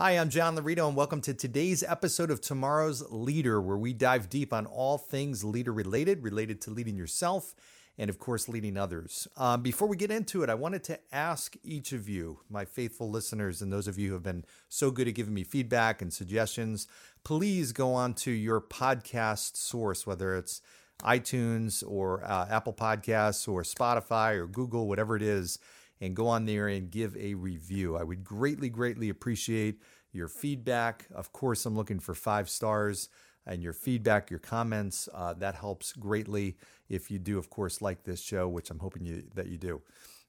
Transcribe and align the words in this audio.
Hi, 0.00 0.12
I'm 0.12 0.30
John 0.30 0.56
Laurito, 0.56 0.86
and 0.86 0.96
welcome 0.96 1.20
to 1.22 1.34
today's 1.34 1.82
episode 1.82 2.30
of 2.30 2.40
Tomorrow's 2.40 3.02
Leader, 3.10 3.60
where 3.60 3.76
we 3.76 3.92
dive 3.92 4.30
deep 4.30 4.52
on 4.52 4.64
all 4.64 4.96
things 4.96 5.42
leader 5.42 5.72
related, 5.72 6.22
related 6.22 6.60
to 6.60 6.70
leading 6.70 6.96
yourself, 6.96 7.52
and 7.98 8.08
of 8.08 8.20
course, 8.20 8.48
leading 8.48 8.76
others. 8.76 9.26
Um, 9.36 9.60
before 9.60 9.88
we 9.88 9.96
get 9.96 10.12
into 10.12 10.44
it, 10.44 10.50
I 10.50 10.54
wanted 10.54 10.84
to 10.84 11.00
ask 11.10 11.56
each 11.64 11.90
of 11.90 12.08
you, 12.08 12.38
my 12.48 12.64
faithful 12.64 13.10
listeners, 13.10 13.60
and 13.60 13.72
those 13.72 13.88
of 13.88 13.98
you 13.98 14.10
who 14.10 14.14
have 14.14 14.22
been 14.22 14.44
so 14.68 14.92
good 14.92 15.08
at 15.08 15.16
giving 15.16 15.34
me 15.34 15.42
feedback 15.42 16.00
and 16.00 16.12
suggestions, 16.12 16.86
please 17.24 17.72
go 17.72 17.92
on 17.92 18.14
to 18.14 18.30
your 18.30 18.60
podcast 18.60 19.56
source, 19.56 20.06
whether 20.06 20.36
it's 20.36 20.62
iTunes 21.02 21.82
or 21.84 22.22
uh, 22.24 22.46
Apple 22.48 22.72
Podcasts 22.72 23.48
or 23.48 23.64
Spotify 23.64 24.36
or 24.36 24.46
Google, 24.46 24.86
whatever 24.86 25.16
it 25.16 25.22
is 25.22 25.58
and 26.00 26.14
go 26.14 26.28
on 26.28 26.46
there 26.46 26.68
and 26.68 26.90
give 26.90 27.16
a 27.16 27.34
review. 27.34 27.96
I 27.96 28.02
would 28.02 28.24
greatly, 28.24 28.68
greatly 28.68 29.08
appreciate 29.08 29.80
your 30.12 30.28
feedback. 30.28 31.06
Of 31.14 31.32
course, 31.32 31.66
I'm 31.66 31.76
looking 31.76 32.00
for 32.00 32.14
five 32.14 32.48
stars 32.48 33.08
and 33.46 33.62
your 33.62 33.72
feedback, 33.72 34.30
your 34.30 34.40
comments. 34.40 35.08
Uh, 35.12 35.34
that 35.34 35.54
helps 35.54 35.92
greatly 35.92 36.56
if 36.88 37.10
you 37.10 37.18
do, 37.18 37.38
of 37.38 37.50
course, 37.50 37.82
like 37.82 38.04
this 38.04 38.20
show, 38.20 38.48
which 38.48 38.70
I'm 38.70 38.78
hoping 38.78 39.04
you, 39.04 39.24
that 39.34 39.46
you 39.46 39.58
do. 39.58 39.82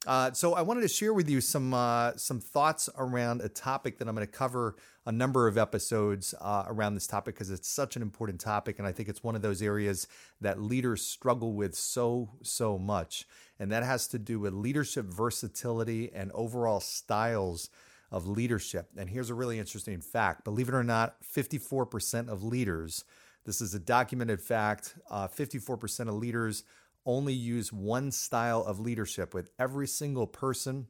Uh, 0.08 0.32
so 0.32 0.54
I 0.54 0.62
wanted 0.62 0.82
to 0.82 0.88
share 0.88 1.14
with 1.14 1.30
you 1.30 1.42
some 1.42 1.74
uh, 1.74 2.14
some 2.16 2.40
thoughts 2.40 2.90
around 2.98 3.42
a 3.42 3.50
topic 3.50 3.98
that 3.98 4.08
I'm 4.08 4.16
going 4.16 4.26
to 4.26 4.32
cover 4.32 4.78
a 5.06 5.12
number 5.12 5.46
of 5.46 5.58
episodes 5.58 6.34
uh, 6.40 6.64
around 6.68 6.94
this 6.94 7.06
topic 7.06 7.36
because 7.36 7.50
it's 7.50 7.68
such 7.68 7.98
an 7.98 8.02
important 8.02 8.40
topic, 8.40 8.80
and 8.80 8.88
I 8.88 8.94
think 8.94 9.10
it's 9.10 9.24
one 9.24 9.36
of 9.36 9.42
those 9.42 9.62
areas 9.62 10.08
that 10.40 10.62
leaders 10.62 11.02
struggle 11.02 11.52
with 11.52 11.76
so 11.76 12.30
so 12.44 12.78
much, 12.78 13.28
and 13.60 13.72
that 13.72 13.84
has 13.84 14.08
to 14.08 14.20
do 14.20 14.40
with 14.40 14.54
leadership 14.54 15.06
versatility 15.06 16.12
and 16.14 16.32
overall 16.32 16.80
styles 16.80 17.70
of 18.12 18.28
leadership. 18.28 18.90
And 18.98 19.10
here's 19.10 19.30
a 19.30 19.36
really 19.36 19.60
interesting 19.60 20.02
fact: 20.02 20.44
believe 20.44 20.70
it 20.70 20.76
or 20.76 20.84
not, 20.84 21.18
54% 21.24 22.30
of 22.30 22.44
leaders. 22.44 23.04
This 23.46 23.62
is 23.62 23.74
a 23.74 23.80
documented 23.80 24.42
fact. 24.42 24.96
54% 25.12 26.08
uh, 26.08 26.10
of 26.10 26.16
leaders 26.16 26.64
only 27.06 27.34
use 27.34 27.74
one 27.74 28.12
style 28.12 28.64
of 28.64 28.80
leadership 28.80 29.34
with 29.34 29.50
every 29.58 29.88
single 29.88 30.28
person 30.28 30.88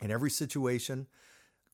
in 0.00 0.10
every 0.10 0.30
situation 0.30 1.06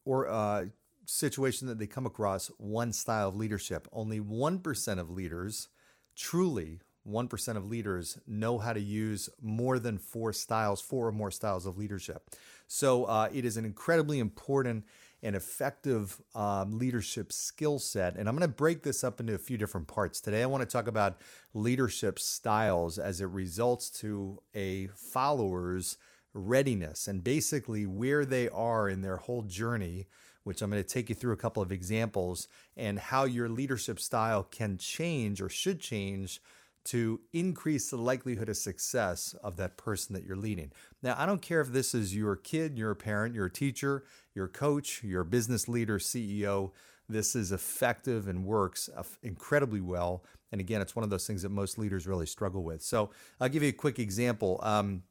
or 0.04 0.28
uh, 0.28 0.66
situation 1.08 1.68
that 1.68 1.78
they 1.78 1.86
come 1.86 2.06
across, 2.06 2.48
one 2.58 2.92
style 2.92 3.28
of 3.28 3.36
leadership. 3.36 3.88
Only 3.92 4.20
1% 4.20 4.98
of 4.98 5.10
leaders, 5.10 5.68
truly 6.16 6.80
1% 7.06 7.56
of 7.56 7.68
leaders, 7.68 8.18
know 8.26 8.58
how 8.58 8.72
to 8.72 8.80
use 8.80 9.28
more 9.40 9.78
than 9.78 9.98
four 9.98 10.32
styles, 10.32 10.80
four 10.80 11.08
or 11.08 11.12
more 11.12 11.30
styles 11.30 11.66
of 11.66 11.78
leadership. 11.78 12.30
So 12.66 13.04
uh, 13.04 13.28
it 13.32 13.44
is 13.44 13.56
an 13.56 13.64
incredibly 13.64 14.18
important 14.18 14.84
and 15.22 15.34
effective 15.34 16.20
um, 16.34 16.78
leadership 16.78 17.32
skill 17.32 17.78
set. 17.78 18.16
And 18.16 18.28
I'm 18.28 18.36
going 18.36 18.48
to 18.48 18.54
break 18.54 18.82
this 18.82 19.02
up 19.02 19.20
into 19.20 19.34
a 19.34 19.38
few 19.38 19.56
different 19.58 19.88
parts. 19.88 20.20
Today, 20.20 20.42
I 20.42 20.46
want 20.46 20.62
to 20.62 20.66
talk 20.66 20.86
about 20.86 21.20
leadership 21.54 22.18
styles 22.18 22.98
as 22.98 23.20
it 23.20 23.26
results 23.26 23.90
to 24.00 24.40
a 24.54 24.88
follower's 24.88 25.96
readiness 26.34 27.08
and 27.08 27.24
basically 27.24 27.84
where 27.86 28.24
they 28.24 28.48
are 28.50 28.88
in 28.88 29.02
their 29.02 29.16
whole 29.16 29.42
journey. 29.42 30.06
Which 30.44 30.62
I'm 30.62 30.70
going 30.70 30.82
to 30.82 30.88
take 30.88 31.10
you 31.10 31.14
through 31.14 31.34
a 31.34 31.36
couple 31.36 31.62
of 31.62 31.70
examples 31.70 32.48
and 32.74 32.98
how 32.98 33.24
your 33.24 33.50
leadership 33.50 34.00
style 34.00 34.42
can 34.42 34.78
change 34.78 35.42
or 35.42 35.50
should 35.50 35.78
change 35.78 36.40
to 36.84 37.20
increase 37.32 37.90
the 37.90 37.96
likelihood 37.96 38.48
of 38.48 38.56
success 38.56 39.34
of 39.42 39.56
that 39.56 39.76
person 39.76 40.14
that 40.14 40.24
you're 40.24 40.36
leading. 40.36 40.72
Now, 41.02 41.14
I 41.18 41.26
don't 41.26 41.42
care 41.42 41.60
if 41.60 41.68
this 41.68 41.94
is 41.94 42.14
your 42.14 42.36
kid, 42.36 42.78
your 42.78 42.94
parent, 42.94 43.34
your 43.34 43.48
teacher, 43.48 44.04
your 44.34 44.48
coach, 44.48 45.02
your 45.02 45.24
business 45.24 45.68
leader, 45.68 45.98
CEO. 45.98 46.72
This 47.08 47.34
is 47.34 47.52
effective 47.52 48.28
and 48.28 48.44
works 48.44 48.88
incredibly 49.22 49.80
well. 49.80 50.24
And 50.50 50.60
again, 50.60 50.80
it's 50.80 50.96
one 50.96 51.04
of 51.04 51.10
those 51.10 51.26
things 51.26 51.42
that 51.42 51.50
most 51.50 51.78
leaders 51.78 52.06
really 52.06 52.26
struggle 52.26 52.62
with. 52.62 52.82
So 52.82 53.10
I'll 53.40 53.48
give 53.48 53.62
you 53.62 53.68
a 53.68 53.72
quick 53.72 53.98
example. 53.98 54.60
Um, 54.62 55.02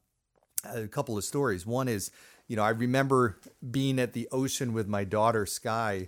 a 0.64 0.88
couple 0.88 1.18
of 1.18 1.24
stories. 1.24 1.66
One 1.66 1.88
is, 1.88 2.12
you 2.48 2.56
know, 2.56 2.64
I 2.64 2.70
remember 2.70 3.40
being 3.70 4.00
at 4.00 4.14
the 4.14 4.28
ocean 4.32 4.74
with 4.74 4.88
my 4.88 5.04
daughter, 5.04 5.46
Sky. 5.46 6.08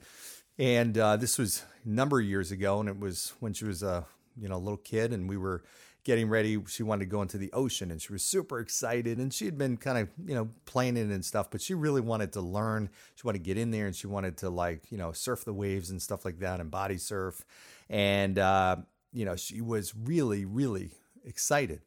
And 0.58 0.98
uh, 0.98 1.18
this 1.18 1.38
was 1.38 1.64
a 1.86 1.90
number 1.90 2.20
of 2.20 2.26
years 2.26 2.52
ago, 2.52 2.80
and 2.80 2.90
it 2.90 3.00
was 3.00 3.34
when 3.40 3.54
she 3.54 3.66
was 3.66 3.84
a 3.84 4.06
you 4.38 4.48
know, 4.48 4.56
a 4.56 4.58
little 4.58 4.78
kid, 4.78 5.14
and 5.14 5.30
we 5.30 5.38
were 5.38 5.64
getting 6.04 6.30
ready. 6.30 6.58
She 6.68 6.84
wanted 6.84 7.06
to 7.06 7.10
go 7.10 7.22
into 7.22 7.38
the 7.38 7.52
ocean, 7.54 7.92
and 7.92 8.02
she 8.02 8.12
was 8.12 8.24
super 8.24 8.60
excited. 8.60 9.18
And 9.18 9.34
she 9.34 9.46
had 9.46 9.58
been 9.58 9.78
kind 9.78 9.98
of, 9.98 10.10
you 10.26 10.36
know, 10.36 10.50
playing 10.66 10.98
in 10.98 11.12
and 11.12 11.24
stuff, 11.24 11.52
but 11.52 11.62
she 11.62 11.74
really 11.74 12.02
wanted 12.02 12.34
to 12.34 12.42
learn. 12.42 12.90
She 13.16 13.26
wanted 13.26 13.40
to 13.40 13.46
get 13.46 13.58
in 13.58 13.72
there, 13.72 13.86
and 13.86 13.96
she 13.96 14.08
wanted 14.08 14.38
to 14.38 14.50
like, 14.50 14.92
you 14.92 14.98
know, 14.98 15.12
surf 15.12 15.46
the 15.46 15.54
waves 15.54 15.90
and 15.90 16.02
stuff 16.02 16.26
like 16.26 16.40
that, 16.40 16.60
and 16.60 16.72
body 16.72 16.98
surf. 16.98 17.44
And 17.90 18.40
uh, 18.40 18.78
you 19.14 19.26
know, 19.26 19.36
she 19.36 19.62
was 19.62 19.94
really, 19.96 20.46
really 20.46 20.92
excited. 21.26 21.82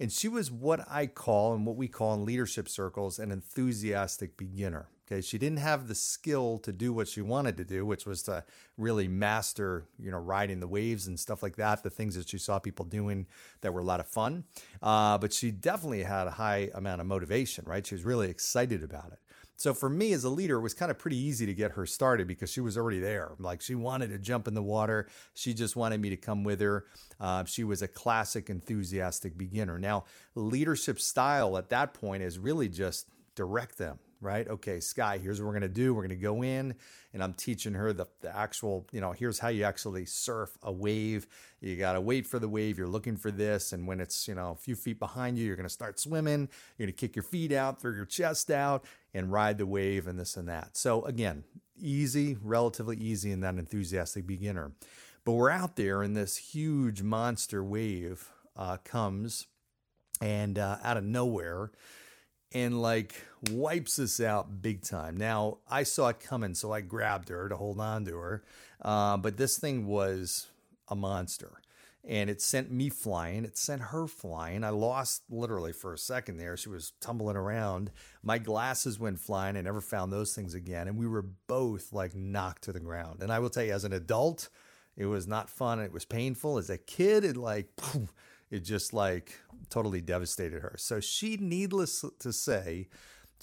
And 0.00 0.10
she 0.10 0.28
was 0.28 0.50
what 0.50 0.84
I 0.90 1.06
call 1.06 1.54
and 1.54 1.64
what 1.64 1.76
we 1.76 1.86
call 1.86 2.14
in 2.14 2.24
leadership 2.24 2.68
circles 2.68 3.18
an 3.18 3.30
enthusiastic 3.30 4.36
beginner. 4.36 4.88
Okay, 5.12 5.20
she 5.20 5.36
didn't 5.36 5.58
have 5.58 5.88
the 5.88 5.94
skill 5.94 6.58
to 6.60 6.72
do 6.72 6.90
what 6.90 7.06
she 7.06 7.20
wanted 7.20 7.58
to 7.58 7.64
do, 7.64 7.84
which 7.84 8.06
was 8.06 8.22
to 8.22 8.44
really 8.78 9.08
master, 9.08 9.84
you 9.98 10.10
know, 10.10 10.16
riding 10.16 10.58
the 10.58 10.66
waves 10.66 11.06
and 11.06 11.20
stuff 11.20 11.42
like 11.42 11.56
that. 11.56 11.82
The 11.82 11.90
things 11.90 12.14
that 12.14 12.30
she 12.30 12.38
saw 12.38 12.58
people 12.58 12.86
doing 12.86 13.26
that 13.60 13.74
were 13.74 13.80
a 13.80 13.84
lot 13.84 14.00
of 14.00 14.06
fun. 14.06 14.44
Uh, 14.80 15.18
but 15.18 15.34
she 15.34 15.50
definitely 15.50 16.04
had 16.04 16.28
a 16.28 16.30
high 16.30 16.70
amount 16.74 17.02
of 17.02 17.06
motivation, 17.06 17.66
right? 17.66 17.86
She 17.86 17.94
was 17.94 18.04
really 18.04 18.30
excited 18.30 18.82
about 18.82 19.12
it. 19.12 19.18
So 19.56 19.74
for 19.74 19.90
me 19.90 20.14
as 20.14 20.24
a 20.24 20.30
leader, 20.30 20.56
it 20.56 20.62
was 20.62 20.72
kind 20.72 20.90
of 20.90 20.98
pretty 20.98 21.18
easy 21.18 21.44
to 21.44 21.52
get 21.52 21.72
her 21.72 21.84
started 21.84 22.26
because 22.26 22.50
she 22.50 22.62
was 22.62 22.78
already 22.78 22.98
there. 22.98 23.32
Like 23.38 23.60
she 23.60 23.74
wanted 23.74 24.08
to 24.10 24.18
jump 24.18 24.48
in 24.48 24.54
the 24.54 24.62
water. 24.62 25.08
She 25.34 25.52
just 25.52 25.76
wanted 25.76 26.00
me 26.00 26.08
to 26.08 26.16
come 26.16 26.42
with 26.42 26.60
her. 26.62 26.86
Uh, 27.20 27.44
she 27.44 27.64
was 27.64 27.82
a 27.82 27.88
classic 27.88 28.48
enthusiastic 28.48 29.36
beginner. 29.36 29.78
Now, 29.78 30.04
leadership 30.34 30.98
style 30.98 31.58
at 31.58 31.68
that 31.68 31.92
point 31.92 32.22
is 32.22 32.38
really 32.38 32.70
just 32.70 33.08
direct 33.34 33.76
them 33.76 33.98
right? 34.22 34.46
Okay, 34.48 34.78
Sky, 34.78 35.18
here's 35.18 35.40
what 35.40 35.46
we're 35.46 35.52
going 35.52 35.62
to 35.62 35.68
do. 35.68 35.92
We're 35.92 36.02
going 36.02 36.10
to 36.10 36.22
go 36.22 36.42
in 36.42 36.74
and 37.12 37.22
I'm 37.22 37.34
teaching 37.34 37.74
her 37.74 37.92
the, 37.92 38.06
the 38.20 38.34
actual, 38.34 38.86
you 38.92 39.00
know, 39.00 39.12
here's 39.12 39.38
how 39.38 39.48
you 39.48 39.64
actually 39.64 40.06
surf 40.06 40.56
a 40.62 40.72
wave. 40.72 41.26
You 41.60 41.76
got 41.76 41.94
to 41.94 42.00
wait 42.00 42.26
for 42.26 42.38
the 42.38 42.48
wave. 42.48 42.78
You're 42.78 42.86
looking 42.86 43.16
for 43.16 43.30
this. 43.30 43.72
And 43.72 43.86
when 43.86 44.00
it's, 44.00 44.28
you 44.28 44.34
know, 44.34 44.52
a 44.52 44.56
few 44.56 44.76
feet 44.76 44.98
behind 45.00 45.36
you, 45.36 45.44
you're 45.44 45.56
going 45.56 45.68
to 45.68 45.72
start 45.72 45.98
swimming. 45.98 46.48
You're 46.78 46.86
going 46.86 46.94
to 46.94 47.00
kick 47.00 47.16
your 47.16 47.24
feet 47.24 47.52
out, 47.52 47.80
throw 47.80 47.92
your 47.92 48.06
chest 48.06 48.50
out, 48.50 48.84
and 49.12 49.32
ride 49.32 49.58
the 49.58 49.66
wave 49.66 50.06
and 50.06 50.18
this 50.18 50.36
and 50.36 50.48
that. 50.48 50.76
So, 50.76 51.04
again, 51.04 51.44
easy, 51.78 52.38
relatively 52.40 52.96
easy 52.96 53.32
in 53.32 53.40
that 53.40 53.56
enthusiastic 53.56 54.26
beginner. 54.26 54.72
But 55.24 55.32
we're 55.32 55.50
out 55.50 55.76
there 55.76 56.02
and 56.02 56.16
this 56.16 56.36
huge 56.36 57.02
monster 57.02 57.62
wave 57.62 58.28
uh, 58.56 58.78
comes 58.84 59.46
and 60.20 60.58
uh, 60.58 60.78
out 60.82 60.96
of 60.96 61.04
nowhere 61.04 61.72
and 62.54 62.80
like 62.80 63.14
wipes 63.50 63.98
us 63.98 64.20
out 64.20 64.62
big 64.62 64.82
time. 64.82 65.16
Now, 65.16 65.58
I 65.70 65.82
saw 65.82 66.08
it 66.08 66.20
coming, 66.20 66.54
so 66.54 66.72
I 66.72 66.80
grabbed 66.80 67.28
her 67.28 67.48
to 67.48 67.56
hold 67.56 67.80
on 67.80 68.04
to 68.04 68.16
her. 68.16 68.42
Uh, 68.80 69.16
but 69.16 69.36
this 69.36 69.58
thing 69.58 69.86
was 69.86 70.48
a 70.88 70.94
monster. 70.94 71.58
And 72.04 72.28
it 72.28 72.42
sent 72.42 72.72
me 72.72 72.88
flying. 72.88 73.44
It 73.44 73.56
sent 73.56 73.80
her 73.80 74.08
flying. 74.08 74.64
I 74.64 74.70
lost 74.70 75.22
literally 75.30 75.72
for 75.72 75.94
a 75.94 75.98
second 75.98 76.36
there. 76.36 76.56
She 76.56 76.68
was 76.68 76.94
tumbling 77.00 77.36
around. 77.36 77.92
My 78.24 78.38
glasses 78.38 78.98
went 78.98 79.20
flying. 79.20 79.56
I 79.56 79.60
never 79.60 79.80
found 79.80 80.12
those 80.12 80.34
things 80.34 80.54
again. 80.54 80.88
And 80.88 80.98
we 80.98 81.06
were 81.06 81.26
both 81.46 81.92
like 81.92 82.12
knocked 82.12 82.62
to 82.64 82.72
the 82.72 82.80
ground. 82.80 83.22
And 83.22 83.30
I 83.32 83.38
will 83.38 83.50
tell 83.50 83.62
you, 83.62 83.72
as 83.72 83.84
an 83.84 83.92
adult, 83.92 84.48
it 84.96 85.06
was 85.06 85.28
not 85.28 85.48
fun. 85.48 85.78
It 85.78 85.92
was 85.92 86.04
painful. 86.04 86.58
As 86.58 86.70
a 86.70 86.76
kid, 86.76 87.22
it 87.24 87.36
like, 87.36 87.76
poof, 87.76 88.12
it 88.52 88.60
just 88.60 88.92
like 88.94 89.40
totally 89.70 90.02
devastated 90.02 90.62
her. 90.62 90.76
So 90.78 91.00
she, 91.00 91.38
needless 91.38 92.04
to 92.20 92.32
say, 92.32 92.88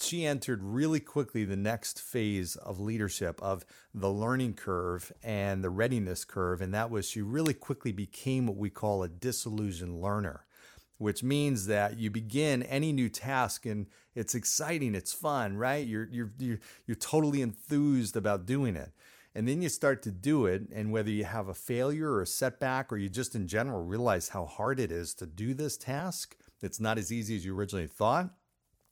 she 0.01 0.25
entered 0.25 0.63
really 0.63 1.01
quickly 1.01 1.45
the 1.45 1.57
next 1.57 2.01
phase 2.01 2.55
of 2.57 2.79
leadership 2.79 3.41
of 3.43 3.65
the 3.93 4.09
learning 4.11 4.55
curve 4.55 5.11
and 5.23 5.63
the 5.63 5.69
readiness 5.71 6.25
curve. 6.25 6.61
And 6.61 6.73
that 6.73 6.91
was 6.91 7.09
she 7.09 7.21
really 7.21 7.55
quickly 7.55 7.91
became 7.93 8.47
what 8.47 8.57
we 8.57 8.69
call 8.69 9.03
a 9.03 9.09
disillusioned 9.09 10.01
learner. 10.01 10.45
which 10.97 11.23
means 11.23 11.67
that 11.67 11.97
you 11.97 12.11
begin 12.11 12.61
any 12.63 12.91
new 12.91 13.09
task 13.09 13.65
and 13.65 13.87
it's 14.15 14.35
exciting, 14.35 14.95
it's 14.95 15.13
fun, 15.13 15.57
right? 15.57 15.87
You're 15.87 16.07
you're 16.11 16.31
you're, 16.39 16.59
you're 16.85 16.95
totally 16.95 17.41
enthused 17.41 18.17
about 18.17 18.45
doing 18.45 18.75
it. 18.75 18.91
And 19.35 19.47
then 19.47 19.61
you 19.61 19.69
start 19.69 20.01
to 20.03 20.11
do 20.11 20.45
it, 20.45 20.63
and 20.73 20.91
whether 20.91 21.11
you 21.11 21.23
have 21.23 21.47
a 21.47 21.53
failure 21.53 22.11
or 22.11 22.21
a 22.21 22.27
setback, 22.27 22.91
or 22.91 22.97
you 22.97 23.09
just 23.09 23.35
in 23.35 23.47
general 23.47 23.83
realize 23.83 24.29
how 24.29 24.45
hard 24.45 24.79
it 24.79 24.91
is 24.91 25.13
to 25.15 25.27
do 25.27 25.53
this 25.53 25.77
task, 25.77 26.35
it's 26.61 26.79
not 26.79 26.97
as 26.97 27.11
easy 27.11 27.35
as 27.35 27.45
you 27.45 27.55
originally 27.55 27.87
thought. 27.87 28.31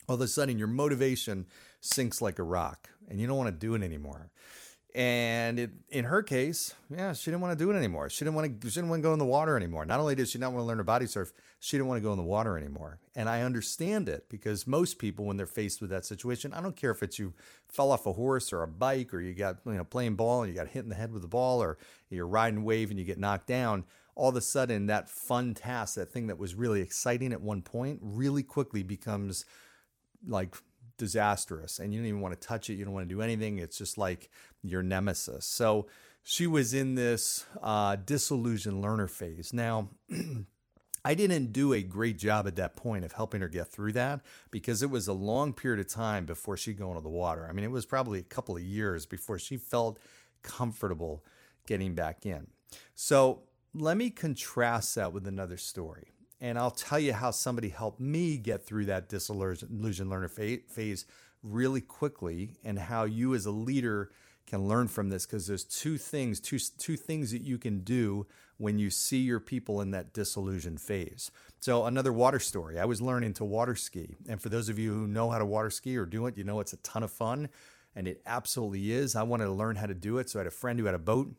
All 0.08 0.16
of 0.16 0.22
a 0.22 0.28
sudden, 0.28 0.58
your 0.58 0.68
motivation 0.68 1.48
sinks 1.82 2.22
like 2.22 2.40
a 2.40 2.44
rock, 2.44 2.90
and 3.10 3.20
you 3.20 3.28
don't 3.28 3.38
want 3.38 3.50
to 3.50 3.68
do 3.68 3.74
it 3.74 3.84
anymore. 3.84 4.30
And 4.98 5.60
it, 5.60 5.70
in 5.90 6.06
her 6.06 6.24
case, 6.24 6.74
yeah, 6.90 7.14
she 7.14 7.30
didn't 7.30 7.42
want 7.42 7.58
to 7.58 7.64
do 7.64 7.70
it 7.70 7.78
anymore. 7.78 8.10
She 8.10 8.26
didn't 8.26 8.34
want 8.34 8.60
to. 8.62 8.68
She 8.68 8.74
didn't 8.74 8.90
want 8.90 9.04
to 9.04 9.08
go 9.08 9.14
in 9.14 9.20
the 9.20 9.26
water 9.26 9.56
anymore. 9.56 9.86
Not 9.86 10.00
only 10.00 10.16
did 10.16 10.28
she 10.28 10.40
not 10.40 10.54
want 10.54 10.64
to 10.64 10.66
learn 10.66 10.80
to 10.80 10.84
body 10.84 11.06
surf, 11.06 11.34
she 11.60 11.78
didn't 11.78 11.88
want 11.88 12.00
to 12.00 12.04
go 12.04 12.14
in 12.14 12.18
the 12.18 12.24
water 12.24 12.58
anymore. 12.58 12.98
And 13.16 13.30
I 13.30 13.44
understand 13.44 14.10
it 14.10 14.28
because 14.28 14.66
most 14.66 14.98
people, 14.98 15.26
when 15.26 15.38
they're 15.38 15.46
faced 15.46 15.82
with 15.82 15.92
that 15.92 16.04
situation, 16.04 16.52
I 16.52 16.62
don't 16.62 16.76
care 16.76 16.90
if 16.90 17.04
it's 17.04 17.20
you 17.20 17.36
fell 17.70 17.92
off 17.92 18.08
a 18.08 18.14
horse 18.14 18.52
or 18.52 18.64
a 18.64 18.68
bike, 18.68 19.14
or 19.14 19.22
you 19.22 19.36
got 19.36 19.58
you 19.68 19.74
know 19.74 19.84
playing 19.84 20.16
ball 20.16 20.42
and 20.42 20.52
you 20.52 20.58
got 20.58 20.70
hit 20.70 20.82
in 20.82 20.90
the 20.90 20.96
head 20.96 21.14
with 21.14 21.22
the 21.22 21.28
ball, 21.28 21.62
or 21.62 21.78
you're 22.10 22.26
riding 22.26 22.64
wave 22.64 22.90
and 22.90 22.98
you 22.98 23.06
get 23.06 23.20
knocked 23.20 23.46
down. 23.46 23.86
All 24.16 24.30
of 24.30 24.36
a 24.36 24.42
sudden, 24.42 24.88
that 24.88 25.10
fun 25.10 25.54
task, 25.54 25.94
that 25.94 26.12
thing 26.12 26.26
that 26.26 26.40
was 26.40 26.56
really 26.56 26.82
exciting 26.82 27.34
at 27.34 27.42
one 27.42 27.62
point, 27.62 28.00
really 28.02 28.42
quickly 28.42 28.82
becomes 28.82 29.46
like 30.28 30.56
disastrous 30.98 31.80
and 31.80 31.94
you 31.94 32.00
don't 32.00 32.08
even 32.08 32.22
want 32.22 32.40
to 32.40 32.48
touch 32.48 32.70
it. 32.70 32.74
You 32.74 32.86
don't 32.86 32.94
want 32.94 33.08
to 33.08 33.14
do 33.14 33.22
anything. 33.22 33.60
It's 33.60 33.78
just 33.78 33.98
like 33.98 34.30
your 34.70 34.84
nemesis. 34.84 35.46
So 35.46 35.88
she 36.24 36.48
was 36.48 36.74
in 36.74 36.96
this 36.96 37.46
uh, 37.62 37.96
disillusioned 37.96 38.82
learner 38.82 39.08
phase. 39.08 39.54
Now, 39.54 39.90
I 41.06 41.14
didn't 41.14 41.54
do 41.54 41.74
a 41.74 41.82
great 41.82 42.18
job 42.18 42.48
at 42.48 42.58
that 42.58 42.76
point 42.76 43.06
of 43.06 43.14
helping 43.14 43.42
her 43.42 43.48
get 43.48 43.72
through 43.72 43.94
that 43.94 44.22
because 44.52 44.84
it 44.84 44.90
was 44.90 45.08
a 45.08 45.14
long 45.14 45.54
period 45.54 45.80
of 45.80 45.92
time 45.92 46.26
before 46.26 46.58
she 46.58 46.74
go 46.74 46.90
into 46.90 47.02
the 47.02 47.10
water. 47.10 47.48
I 47.50 47.54
mean, 47.54 47.64
it 47.64 47.72
was 47.72 47.86
probably 47.86 48.20
a 48.20 48.24
couple 48.24 48.58
of 48.58 48.64
years 48.64 49.06
before 49.06 49.40
she 49.40 49.58
felt 49.58 50.00
comfortable 50.42 51.24
getting 51.66 51.96
back 51.96 52.26
in. 52.26 52.48
So 52.94 53.44
let 53.74 53.96
me 53.96 54.10
contrast 54.10 54.96
that 54.96 55.14
with 55.14 55.28
another 55.28 55.58
story 55.58 56.12
and 56.40 56.58
I'll 56.58 56.72
tell 56.72 57.00
you 57.00 57.14
how 57.14 57.32
somebody 57.32 57.70
helped 57.70 58.00
me 58.00 58.38
get 58.38 58.66
through 58.66 58.86
that 58.86 59.10
disillusion 59.10 60.10
learner 60.10 60.28
phase 60.28 61.06
really 61.44 61.82
quickly, 61.82 62.58
and 62.64 62.78
how 62.78 63.04
you 63.06 63.34
as 63.34 63.46
a 63.46 63.52
leader 63.52 64.12
can 64.48 64.68
learn 64.68 64.88
from 64.88 65.10
this 65.10 65.26
because 65.26 65.46
there's 65.46 65.64
two 65.64 65.98
things, 65.98 66.40
two 66.40 66.58
two 66.78 66.98
things 66.98 67.32
that 67.32 67.44
you 67.44 67.58
can 67.58 67.82
do 67.82 68.26
when 68.58 68.80
you 68.80 68.90
see 68.90 69.20
your 69.20 69.40
people 69.40 69.82
in 69.82 69.92
that 69.92 70.14
disillusion 70.14 70.78
phase. 70.78 71.30
So 71.60 71.86
another 71.86 72.14
water 72.14 72.40
story. 72.40 72.80
I 72.80 72.86
was 72.86 73.02
learning 73.02 73.34
to 73.34 73.46
water 73.46 73.76
ski, 73.76 74.16
and 74.28 74.42
for 74.42 74.50
those 74.50 74.70
of 74.70 74.80
you 74.80 74.94
who 74.94 75.08
know 75.08 75.30
how 75.30 75.38
to 75.38 75.46
water 75.46 75.70
ski 75.70 75.98
or 75.98 76.06
do 76.06 76.26
it, 76.26 76.38
you 76.38 76.44
know 76.44 76.60
it's 76.60 76.74
a 76.74 76.78
ton 76.78 77.04
of 77.04 77.12
fun, 77.12 77.50
and 77.96 78.08
it 78.08 78.22
absolutely 78.26 78.92
is. 78.92 79.16
I 79.16 79.24
wanted 79.24 79.46
to 79.46 79.52
learn 79.52 79.76
how 79.76 79.86
to 79.86 79.94
do 79.94 80.18
it, 80.18 80.30
so 80.30 80.40
I 80.40 80.42
had 80.42 80.48
a 80.48 80.52
friend 80.52 80.80
who 80.80 80.86
had 80.86 80.96
a 80.96 81.00
boat, 81.00 81.34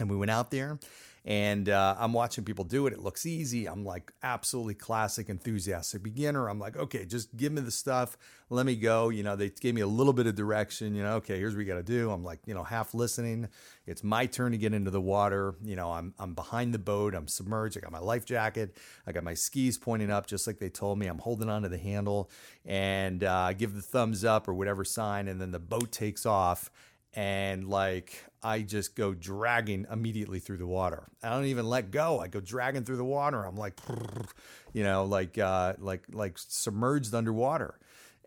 and 0.00 0.08
we 0.08 0.16
went 0.16 0.30
out 0.30 0.50
there 0.50 0.78
and 1.24 1.68
uh, 1.68 1.96
I'm 1.98 2.12
watching 2.12 2.44
people 2.44 2.64
do 2.64 2.86
it. 2.86 2.92
It 2.92 3.00
looks 3.00 3.26
easy. 3.26 3.66
I'm 3.66 3.84
like 3.84 4.10
absolutely 4.22 4.74
classic, 4.74 5.28
enthusiastic 5.28 6.02
beginner. 6.02 6.48
I'm 6.48 6.58
like, 6.58 6.76
okay, 6.76 7.04
just 7.04 7.36
give 7.36 7.52
me 7.52 7.60
the 7.60 7.70
stuff. 7.70 8.16
Let 8.48 8.66
me 8.66 8.74
go. 8.74 9.10
You 9.10 9.22
know, 9.22 9.36
they 9.36 9.50
gave 9.50 9.74
me 9.74 9.82
a 9.82 9.86
little 9.86 10.14
bit 10.14 10.26
of 10.26 10.34
direction. 10.34 10.94
You 10.94 11.02
know, 11.02 11.16
okay, 11.16 11.38
here's 11.38 11.52
what 11.52 11.58
we 11.58 11.64
got 11.66 11.74
to 11.74 11.82
do. 11.82 12.10
I'm 12.10 12.24
like, 12.24 12.40
you 12.46 12.54
know, 12.54 12.64
half 12.64 12.94
listening. 12.94 13.48
It's 13.86 14.02
my 14.02 14.26
turn 14.26 14.52
to 14.52 14.58
get 14.58 14.72
into 14.72 14.90
the 14.90 15.00
water. 15.00 15.54
You 15.62 15.76
know, 15.76 15.92
I'm 15.92 16.14
I'm 16.18 16.34
behind 16.34 16.72
the 16.72 16.78
boat. 16.78 17.14
I'm 17.14 17.28
submerged. 17.28 17.76
I 17.76 17.80
got 17.80 17.92
my 17.92 17.98
life 17.98 18.24
jacket. 18.24 18.76
I 19.06 19.12
got 19.12 19.22
my 19.22 19.34
skis 19.34 19.76
pointing 19.76 20.10
up, 20.10 20.26
just 20.26 20.46
like 20.46 20.58
they 20.58 20.70
told 20.70 20.98
me. 20.98 21.06
I'm 21.06 21.18
holding 21.18 21.50
onto 21.50 21.68
the 21.68 21.78
handle 21.78 22.30
and 22.64 23.22
uh, 23.22 23.52
give 23.52 23.74
the 23.74 23.82
thumbs 23.82 24.24
up 24.24 24.48
or 24.48 24.54
whatever 24.54 24.84
sign, 24.84 25.28
and 25.28 25.40
then 25.40 25.50
the 25.50 25.60
boat 25.60 25.92
takes 25.92 26.24
off 26.24 26.70
and 27.14 27.68
like 27.68 28.24
I 28.42 28.62
just 28.62 28.94
go 28.94 29.14
dragging 29.14 29.86
immediately 29.90 30.38
through 30.38 30.58
the 30.58 30.66
water. 30.66 31.08
I 31.22 31.30
don't 31.30 31.46
even 31.46 31.66
let 31.66 31.90
go. 31.90 32.20
I 32.20 32.28
go 32.28 32.40
dragging 32.40 32.84
through 32.84 32.96
the 32.96 33.04
water. 33.04 33.44
I'm 33.44 33.56
like, 33.56 33.78
you 34.72 34.82
know, 34.84 35.04
like 35.04 35.38
uh, 35.38 35.74
like 35.78 36.04
like 36.12 36.38
submerged 36.38 37.14
underwater, 37.14 37.78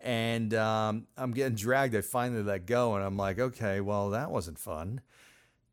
and 0.02 0.54
um, 0.54 1.08
I'm 1.18 1.32
getting 1.32 1.56
dragged. 1.56 1.96
I 1.96 2.02
finally 2.02 2.44
let 2.44 2.66
go, 2.66 2.96
and 2.96 3.04
I'm 3.04 3.18
like, 3.18 3.40
okay, 3.40 3.82
well 3.82 4.12
that 4.12 4.32
wasn't 4.32 4.60
fun. 4.60 5.02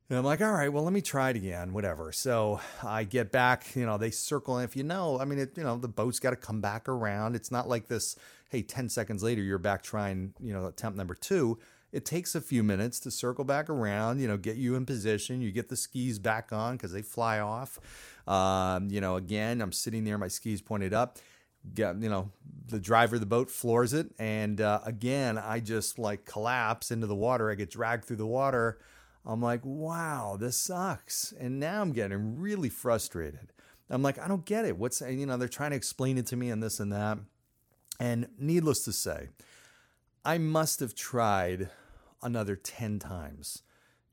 And 0.09 0.19
I'm 0.19 0.25
like, 0.25 0.41
all 0.41 0.51
right, 0.51 0.73
well, 0.73 0.83
let 0.83 0.93
me 0.93 1.03
try 1.03 1.31
it 1.31 1.37
again, 1.37 1.73
whatever. 1.73 2.11
So 2.11 2.61
I 2.83 3.05
get 3.05 3.31
back, 3.31 3.77
you 3.77 3.87
know, 3.87 3.97
they 3.97 4.11
circle. 4.11 4.57
And 4.57 4.69
if 4.69 4.75
you 4.75 4.83
know, 4.83 5.21
I 5.21 5.25
mean, 5.25 5.39
it, 5.39 5.57
you 5.57 5.63
know, 5.63 5.77
the 5.77 5.87
boat's 5.87 6.19
got 6.19 6.31
to 6.31 6.37
come 6.37 6.61
back 6.61 6.89
around. 6.89 7.37
It's 7.37 7.53
not 7.53 7.69
like 7.69 7.87
this, 7.87 8.17
hey, 8.49 8.63
10 8.63 8.89
seconds 8.89 9.23
later, 9.23 9.41
you're 9.41 9.59
back 9.59 9.85
trying, 9.85 10.35
you 10.41 10.53
know, 10.53 10.67
attempt 10.67 10.99
number 10.99 11.15
two 11.15 11.61
it 11.93 12.05
takes 12.05 12.35
a 12.35 12.41
few 12.41 12.63
minutes 12.63 13.01
to 13.01 13.11
circle 13.11 13.45
back 13.45 13.69
around, 13.69 14.21
you 14.21 14.29
know, 14.29 14.37
get 14.37 14.57
you 14.57 14.77
in 14.77 14.87
position. 14.87 15.41
You 15.41 15.51
get 15.51 15.69
the 15.69 15.77
skis 15.77 16.19
back 16.19 16.53
on 16.53 16.77
because 16.77 16.93
they 16.93 17.03
fly 17.03 17.41
off. 17.41 17.79
Um, 18.27 18.89
you 18.91 19.01
know, 19.01 19.17
again, 19.17 19.61
I'm 19.61 19.73
sitting 19.73 20.05
there, 20.05 20.19
my 20.19 20.29
skis 20.29 20.63
pointed 20.63 20.95
up. 20.95 21.19
Get, 21.75 22.01
you 22.01 22.09
know, 22.09 22.31
the 22.69 22.79
driver 22.79 23.17
of 23.17 23.21
the 23.21 23.27
boat 23.27 23.51
floors 23.51 23.93
it. 23.93 24.15
And 24.19 24.61
uh, 24.61 24.81
again, 24.85 25.37
I 25.37 25.61
just 25.61 25.99
like 25.99 26.25
collapse 26.25 26.91
into 26.91 27.07
the 27.07 27.15
water. 27.15 27.51
I 27.51 27.55
get 27.55 27.71
dragged 27.71 28.05
through 28.05 28.17
the 28.17 28.27
water. 28.27 28.79
I'm 29.27 29.43
like, 29.43 29.61
wow, 29.65 30.37
this 30.41 30.57
sucks. 30.57 31.33
And 31.39 31.61
now 31.61 31.83
I'm 31.83 31.93
getting 31.93 32.39
really 32.41 32.71
frustrated. 32.71 33.53
I'm 33.91 34.03
like, 34.03 34.19
I 34.19 34.29
don't 34.29 34.45
get 34.45 34.65
it. 34.65 34.79
What's, 34.79 35.03
you 35.03 35.27
know, 35.27 35.37
they're 35.37 35.49
trying 35.49 35.71
to 35.71 35.77
explain 35.77 36.17
it 36.17 36.27
to 36.27 36.37
me 36.37 36.49
and 36.51 36.63
this 36.63 36.81
and 36.81 36.93
that. 36.93 37.19
And 37.99 38.29
needless 38.39 38.85
to 38.85 38.93
say, 38.93 39.29
I 40.25 40.39
must 40.39 40.81
have 40.81 40.95
tried 40.95 41.69
another 42.23 42.57
10 42.57 42.99
times. 42.99 43.63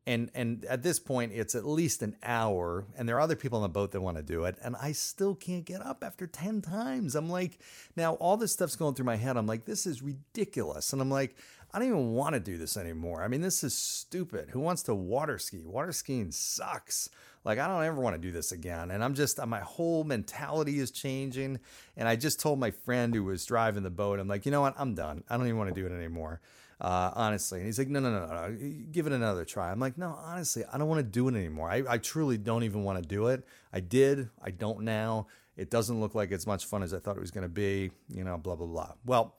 And 0.06 0.32
and 0.34 0.64
at 0.66 0.84
this 0.84 1.00
point 1.00 1.34
it's 1.34 1.54
at 1.54 1.66
least 1.66 2.02
an 2.02 2.16
hour 2.24 2.86
and 2.98 3.10
there 3.10 3.18
are 3.18 3.22
other 3.22 3.36
people 3.36 3.58
on 3.58 3.64
the 3.64 3.70
boat 3.70 3.92
that 3.92 4.00
want 4.00 4.16
to 4.16 4.24
do 4.24 4.46
it 4.46 4.56
and 4.64 4.74
I 4.78 4.94
still 4.94 5.36
can't 5.36 5.66
get 5.66 5.86
up 5.86 6.02
after 6.02 6.26
10 6.26 6.62
times. 6.62 7.14
I'm 7.14 7.30
like 7.30 7.60
now 7.98 8.14
all 8.14 8.38
this 8.38 8.54
stuff's 8.54 8.78
going 8.78 8.96
through 8.96 9.06
my 9.06 9.18
head. 9.18 9.36
I'm 9.36 9.48
like 9.48 9.66
this 9.66 9.86
is 9.86 10.02
ridiculous. 10.02 10.94
And 10.94 11.02
I'm 11.02 11.12
like 11.12 11.36
I 11.74 11.80
don't 11.80 11.90
even 11.90 12.14
want 12.14 12.36
to 12.36 12.40
do 12.40 12.58
this 12.58 12.78
anymore. 12.78 13.22
I 13.22 13.28
mean 13.28 13.42
this 13.42 13.66
is 13.66 13.76
stupid. 13.76 14.52
Who 14.52 14.62
wants 14.62 14.84
to 14.84 14.96
water 14.96 15.38
ski? 15.38 15.66
Water 15.66 15.92
skiing 15.92 16.32
sucks. 16.32 17.10
Like 17.44 17.60
I 17.60 17.68
don't 17.68 17.84
ever 17.84 18.00
want 18.00 18.16
to 18.16 18.22
do 18.22 18.32
this 18.32 18.54
again. 18.54 18.92
And 18.92 19.04
I'm 19.04 19.14
just 19.14 19.42
uh, 19.42 19.46
my 19.46 19.60
whole 19.60 20.06
mentality 20.06 20.80
is 20.80 20.90
changing 20.90 21.60
and 21.98 22.08
I 22.08 22.16
just 22.16 22.40
told 22.40 22.60
my 22.60 22.72
friend 22.72 23.14
who 23.14 23.26
was 23.26 23.46
driving 23.46 23.84
the 23.84 23.90
boat 23.90 24.22
I'm 24.22 24.30
like, 24.30 24.46
"You 24.46 24.54
know 24.54 24.62
what? 24.62 24.76
I'm 24.78 24.96
done. 24.96 25.26
I 25.30 25.36
don't 25.36 25.48
even 25.48 25.58
want 25.58 25.76
to 25.76 25.82
do 25.82 25.86
it 25.86 25.92
anymore." 25.92 26.40
Uh, 26.80 27.12
honestly. 27.16 27.60
And 27.60 27.66
he's 27.66 27.80
like, 27.80 27.88
no, 27.90 28.00
no, 28.00 28.12
no, 28.12 28.26
no, 28.26 28.48
no, 28.48 28.58
give 28.92 29.08
it 29.08 29.14
another 29.14 29.46
try. 29.46 29.72
I'm 29.72 29.80
like, 29.80 29.98
no, 29.98 30.18
honestly, 30.24 30.64
I 30.72 30.78
don't 30.78 30.88
want 30.88 31.00
to 31.00 31.04
do 31.04 31.28
it 31.28 31.36
anymore. 31.36 31.70
I, 31.70 31.84
I 31.88 31.98
truly 31.98 32.38
don't 32.38 32.64
even 32.64 32.84
want 32.84 33.02
to 33.02 33.08
do 33.08 33.28
it. 33.28 33.46
I 33.74 33.80
did, 33.80 34.30
I 34.42 34.52
don't 34.52 34.82
now. 34.82 35.28
It 35.56 35.72
doesn't 35.72 36.00
look 36.00 36.14
like 36.14 36.32
it's 36.32 36.46
much 36.46 36.66
fun 36.66 36.84
as 36.84 36.94
I 36.94 37.00
thought 37.00 37.18
it 37.18 37.20
was 37.20 37.32
going 37.32 37.46
to 37.46 37.50
be, 37.50 37.92
you 38.10 38.24
know, 38.24 38.38
blah, 38.38 38.56
blah, 38.56 38.68
blah. 38.68 38.94
Well, 39.06 39.36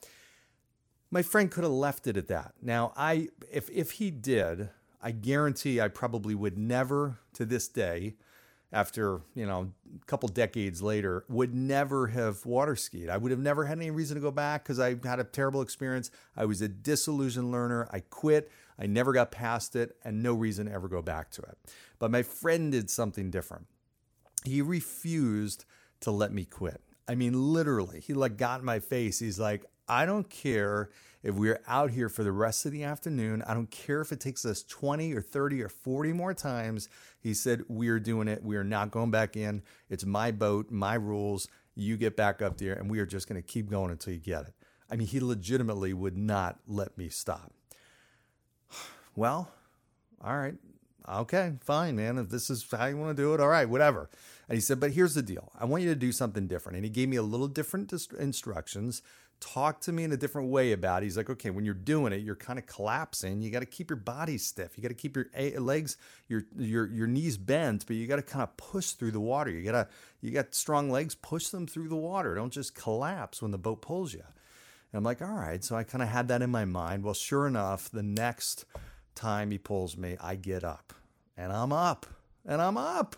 my 1.10 1.22
friend 1.22 1.50
could 1.50 1.64
have 1.64 1.72
left 1.72 2.06
it 2.06 2.16
at 2.16 2.28
that. 2.28 2.54
Now, 2.60 2.92
I 2.96 3.28
if 3.50 3.70
if 3.70 3.92
he 3.92 4.10
did, 4.10 4.68
I 5.00 5.12
guarantee 5.12 5.80
I 5.80 5.88
probably 5.88 6.34
would 6.34 6.58
never 6.58 7.18
to 7.34 7.46
this 7.46 7.68
day 7.68 8.16
after 8.72 9.22
you 9.34 9.46
know 9.46 9.72
a 9.94 10.04
couple 10.06 10.28
decades 10.28 10.82
later 10.82 11.24
would 11.28 11.54
never 11.54 12.08
have 12.08 12.44
water 12.44 12.76
skied. 12.76 13.08
I 13.08 13.16
would 13.16 13.30
have 13.30 13.40
never 13.40 13.64
had 13.64 13.78
any 13.78 13.90
reason 13.90 14.16
to 14.16 14.20
go 14.20 14.30
back 14.30 14.64
because 14.64 14.78
i 14.78 14.96
had 15.04 15.20
a 15.20 15.24
terrible 15.24 15.62
experience. 15.62 16.10
I 16.36 16.44
was 16.44 16.60
a 16.60 16.68
disillusioned 16.68 17.50
learner. 17.50 17.88
I 17.90 18.00
quit. 18.00 18.50
I 18.78 18.86
never 18.86 19.12
got 19.12 19.30
past 19.30 19.74
it 19.74 19.96
and 20.04 20.22
no 20.22 20.34
reason 20.34 20.66
to 20.66 20.72
ever 20.72 20.88
go 20.88 21.02
back 21.02 21.30
to 21.32 21.42
it. 21.42 21.58
But 21.98 22.10
my 22.10 22.22
friend 22.22 22.70
did 22.70 22.90
something 22.90 23.30
different. 23.30 23.66
He 24.44 24.62
refused 24.62 25.64
to 26.00 26.10
let 26.10 26.32
me 26.32 26.44
quit. 26.44 26.80
I 27.08 27.14
mean 27.14 27.52
literally 27.52 28.00
he 28.00 28.12
like 28.12 28.36
got 28.36 28.60
in 28.60 28.66
my 28.66 28.80
face. 28.80 29.18
He's 29.18 29.40
like 29.40 29.64
i 29.88 30.06
don't 30.06 30.28
care 30.30 30.90
if 31.22 31.34
we're 31.34 31.60
out 31.66 31.90
here 31.90 32.08
for 32.08 32.22
the 32.22 32.32
rest 32.32 32.64
of 32.64 32.72
the 32.72 32.84
afternoon, 32.84 33.42
I 33.46 33.54
don't 33.54 33.70
care 33.70 34.00
if 34.00 34.12
it 34.12 34.20
takes 34.20 34.44
us 34.44 34.62
20 34.62 35.12
or 35.14 35.20
30 35.20 35.62
or 35.62 35.68
40 35.68 36.12
more 36.12 36.32
times. 36.32 36.88
He 37.18 37.34
said, 37.34 37.64
We're 37.68 37.98
doing 37.98 38.28
it. 38.28 38.42
We 38.42 38.56
are 38.56 38.64
not 38.64 38.90
going 38.90 39.10
back 39.10 39.36
in. 39.36 39.62
It's 39.90 40.04
my 40.06 40.30
boat, 40.30 40.70
my 40.70 40.94
rules. 40.94 41.48
You 41.74 41.96
get 41.96 42.16
back 42.16 42.40
up 42.40 42.58
there, 42.58 42.74
and 42.74 42.90
we 42.90 43.00
are 43.00 43.06
just 43.06 43.28
going 43.28 43.40
to 43.40 43.46
keep 43.46 43.68
going 43.68 43.90
until 43.90 44.12
you 44.12 44.20
get 44.20 44.42
it. 44.42 44.54
I 44.90 44.96
mean, 44.96 45.08
he 45.08 45.20
legitimately 45.20 45.92
would 45.92 46.16
not 46.16 46.60
let 46.66 46.96
me 46.96 47.08
stop. 47.08 47.52
Well, 49.16 49.50
all 50.22 50.36
right. 50.36 50.54
Okay, 51.10 51.54
fine, 51.62 51.96
man. 51.96 52.18
If 52.18 52.28
this 52.28 52.50
is 52.50 52.66
how 52.70 52.86
you 52.86 52.96
want 52.96 53.16
to 53.16 53.22
do 53.22 53.32
it, 53.32 53.40
all 53.40 53.48
right, 53.48 53.68
whatever. 53.68 54.10
And 54.48 54.56
he 54.56 54.60
said, 54.60 54.78
But 54.78 54.92
here's 54.92 55.14
the 55.14 55.22
deal 55.22 55.50
I 55.58 55.64
want 55.64 55.82
you 55.82 55.88
to 55.88 55.94
do 55.94 56.12
something 56.12 56.46
different. 56.46 56.76
And 56.76 56.84
he 56.84 56.90
gave 56.90 57.08
me 57.08 57.16
a 57.16 57.22
little 57.22 57.48
different 57.48 57.88
dis- 57.88 58.08
instructions. 58.18 59.02
Talk 59.40 59.80
to 59.82 59.92
me 59.92 60.02
in 60.02 60.10
a 60.10 60.16
different 60.16 60.50
way 60.50 60.72
about 60.72 61.02
it. 61.02 61.06
He's 61.06 61.16
like, 61.16 61.30
okay, 61.30 61.50
when 61.50 61.64
you're 61.64 61.72
doing 61.72 62.12
it, 62.12 62.22
you're 62.22 62.34
kind 62.34 62.58
of 62.58 62.66
collapsing. 62.66 63.40
You 63.40 63.52
got 63.52 63.60
to 63.60 63.66
keep 63.66 63.88
your 63.88 63.96
body 63.96 64.36
stiff. 64.36 64.76
You 64.76 64.82
got 64.82 64.88
to 64.88 64.94
keep 64.94 65.14
your 65.14 65.28
legs, 65.60 65.96
your 66.26 66.42
your 66.56 66.88
your 66.88 67.06
knees 67.06 67.38
bent, 67.38 67.86
but 67.86 67.94
you 67.94 68.08
got 68.08 68.16
to 68.16 68.22
kind 68.22 68.42
of 68.42 68.56
push 68.56 68.90
through 68.90 69.12
the 69.12 69.20
water. 69.20 69.50
You 69.52 69.62
got 69.62 69.72
to 69.72 69.88
you 70.20 70.32
got 70.32 70.56
strong 70.56 70.90
legs, 70.90 71.14
push 71.14 71.48
them 71.48 71.68
through 71.68 71.88
the 71.88 71.96
water. 71.96 72.34
Don't 72.34 72.52
just 72.52 72.74
collapse 72.74 73.40
when 73.40 73.52
the 73.52 73.58
boat 73.58 73.80
pulls 73.80 74.12
you. 74.12 74.24
And 74.92 74.98
I'm 74.98 75.04
like, 75.04 75.22
all 75.22 75.28
right. 75.28 75.62
So 75.62 75.76
I 75.76 75.84
kind 75.84 76.02
of 76.02 76.08
had 76.08 76.26
that 76.28 76.42
in 76.42 76.50
my 76.50 76.64
mind. 76.64 77.04
Well, 77.04 77.14
sure 77.14 77.46
enough, 77.46 77.90
the 77.90 78.02
next 78.02 78.64
time 79.14 79.52
he 79.52 79.58
pulls 79.58 79.96
me, 79.96 80.16
I 80.20 80.34
get 80.34 80.64
up 80.64 80.94
and 81.38 81.52
I'm 81.52 81.72
up 81.72 82.04
and 82.44 82.60
I'm 82.60 82.76
up. 82.76 83.16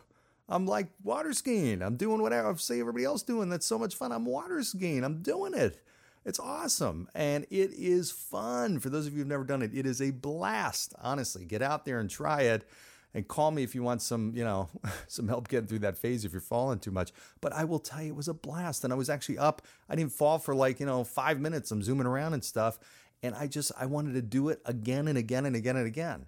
I'm 0.49 0.67
like 0.67 0.89
water 1.03 1.33
skiing. 1.33 1.81
I'm 1.81 1.97
doing 1.97 2.21
whatever 2.21 2.51
I 2.51 2.55
see 2.57 2.81
everybody 2.81 3.05
else 3.05 3.23
doing. 3.23 3.49
That's 3.49 3.67
so 3.67 3.79
much 3.79 3.95
fun. 3.95 4.13
I'm 4.13 4.27
water 4.27 4.63
skiing. 4.63 5.05
I'm 5.05 5.23
doing 5.23 5.55
it. 5.55 5.81
It's 6.25 6.39
awesome. 6.39 7.09
And 7.15 7.47
it 7.51 7.71
is 7.73 8.11
fun. 8.11 8.79
For 8.79 8.91
those 8.91 9.07
of 9.07 9.15
you 9.15 9.21
who've 9.21 9.29
never 9.29 9.45
done 9.45 9.63
it, 9.63 9.71
it 9.73 9.87
is 9.87 10.03
a 10.03 10.11
blast. 10.11 10.93
Honestly, 11.01 11.45
get 11.45 11.63
out 11.63 11.87
there 11.87 11.99
and 11.99 12.11
try 12.11 12.43
it 12.43 12.69
and 13.15 13.27
call 13.27 13.53
me 13.53 13.63
if 13.63 13.75
you 13.75 13.83
want 13.83 14.03
some, 14.03 14.33
you 14.37 14.45
know, 14.45 14.69
some 15.09 15.29
help 15.29 15.49
getting 15.49 15.67
through 15.67 15.79
that 15.79 15.97
phase 15.97 16.25
if 16.25 16.33
you're 16.33 16.41
falling 16.41 16.79
too 16.79 16.91
much. 16.91 17.13
But 17.41 17.55
I 17.55 17.65
will 17.65 17.79
tell 17.79 18.03
you, 18.03 18.13
it 18.13 18.17
was 18.17 18.29
a 18.29 18.35
blast. 18.35 18.85
And 18.85 18.93
I 18.93 18.97
was 18.97 19.09
actually 19.09 19.39
up. 19.39 19.63
I 19.89 19.95
didn't 19.97 20.13
fall 20.13 20.39
for 20.39 20.55
like, 20.55 20.79
you 20.79 20.87
know, 20.87 21.05
five 21.05 21.41
minutes. 21.41 21.71
I'm 21.71 21.83
zooming 21.83 22.07
around 22.07 22.35
and 22.35 22.45
stuff. 22.45 22.79
And 23.23 23.35
I 23.35 23.47
just, 23.47 23.73
I 23.79 23.87
wanted 23.87 24.15
to 24.15 24.23
do 24.23 24.49
it 24.49 24.61
again 24.67 25.09
and 25.09 25.17
again 25.17 25.47
and 25.47 25.57
again 25.57 25.77
and 25.77 25.87
again. 25.87 26.27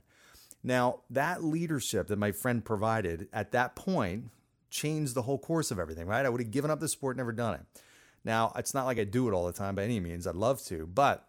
Now, 0.64 1.00
that 1.10 1.42
leadership 1.42 2.06
that 2.08 2.18
my 2.18 2.32
friend 2.32 2.64
provided 2.64 3.28
at 3.32 3.52
that 3.52 3.74
point 3.74 4.30
changed 4.70 5.14
the 5.14 5.22
whole 5.22 5.38
course 5.38 5.70
of 5.70 5.78
everything, 5.78 6.06
right? 6.06 6.24
I 6.24 6.28
would 6.28 6.40
have 6.40 6.50
given 6.50 6.70
up 6.70 6.80
the 6.80 6.88
sport, 6.88 7.16
never 7.16 7.32
done 7.32 7.54
it. 7.54 7.82
Now, 8.24 8.52
it's 8.56 8.74
not 8.74 8.86
like 8.86 8.98
I 8.98 9.04
do 9.04 9.28
it 9.28 9.32
all 9.32 9.46
the 9.46 9.52
time 9.52 9.74
by 9.74 9.82
any 9.82 9.98
means. 9.98 10.26
I'd 10.26 10.36
love 10.36 10.62
to, 10.66 10.86
but 10.86 11.28